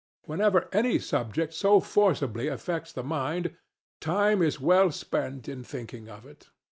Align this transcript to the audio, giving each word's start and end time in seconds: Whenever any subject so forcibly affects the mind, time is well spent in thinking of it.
Whenever 0.23 0.67
any 0.73 0.97
subject 0.97 1.53
so 1.53 1.79
forcibly 1.79 2.47
affects 2.47 2.91
the 2.91 3.03
mind, 3.03 3.55
time 3.99 4.41
is 4.41 4.59
well 4.59 4.91
spent 4.91 5.47
in 5.47 5.63
thinking 5.63 6.09
of 6.09 6.25
it. 6.25 6.49